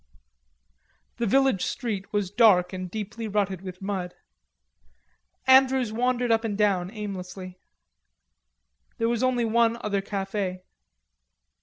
[1.17, 4.15] The village street was dark and deeply rutted with mud.
[5.45, 7.59] Andrews wandered up and down aimlessly.
[8.97, 10.63] There was only one other cafe.